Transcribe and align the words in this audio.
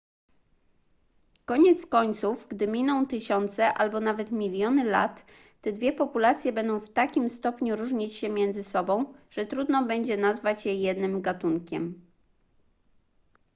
koniec 1.45 1.85
końców 1.85 2.47
gdy 2.49 2.67
miną 2.67 3.07
tysiące 3.07 3.73
albo 3.73 3.99
nawet 3.99 4.31
miliony 4.31 4.83
lat 4.83 5.25
te 5.61 5.71
dwie 5.71 5.93
populacje 5.93 6.53
będą 6.53 6.79
w 6.79 6.89
takim 6.89 7.29
stopniu 7.29 7.75
różnić 7.75 8.13
się 8.15 8.29
między 8.29 8.63
sobą 8.63 9.13
że 9.31 9.45
trudno 9.45 9.85
będzie 9.85 10.17
nazwać 10.17 10.65
je 10.65 10.75
jednym 10.75 11.21
gatunkiem 11.21 12.05